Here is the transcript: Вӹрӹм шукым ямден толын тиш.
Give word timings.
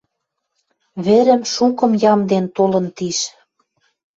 Вӹрӹм 1.05 1.41
шукым 1.53 1.91
ямден 2.11 2.45
толын 2.55 2.85
тиш. 2.97 3.19